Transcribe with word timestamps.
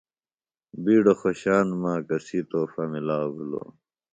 بیڈوۡ 0.83 1.17
خوشان 1.19 1.67
مہ 1.81 1.91
کسی 2.07 2.39
تحفہ 2.49 2.83
مِلاؤ 2.91 3.27
بِھلوۡ 3.35 3.67